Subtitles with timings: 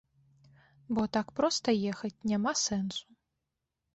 [0.97, 3.05] Бо так проста ехаць няма сэнсу.